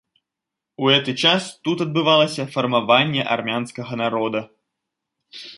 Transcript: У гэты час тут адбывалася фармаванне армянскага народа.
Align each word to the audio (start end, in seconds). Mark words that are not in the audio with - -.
У 0.83 0.87
гэты 0.91 1.11
час 1.25 1.43
тут 1.67 1.77
адбывалася 1.85 2.47
фармаванне 2.57 3.21
армянскага 3.39 3.93
народа. 4.05 4.41